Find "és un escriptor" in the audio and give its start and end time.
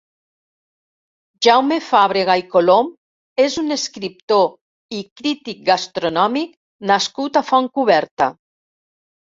3.45-4.49